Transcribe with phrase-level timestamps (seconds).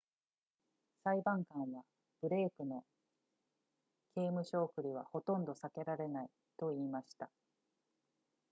[1.03, 1.83] 裁判官は
[2.23, 2.83] ブレイクの
[4.15, 7.29] 刑務所送りはほとんど避けられないと言いました